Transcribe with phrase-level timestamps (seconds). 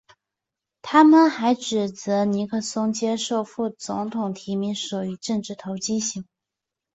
[0.81, 6.27] 他们还指责尼克松接受副总统提名属于政治投机行为。